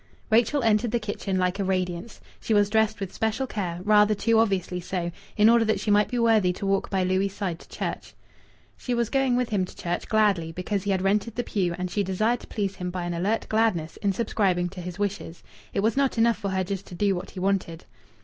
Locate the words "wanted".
17.39-17.85